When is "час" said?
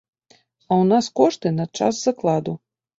1.79-2.05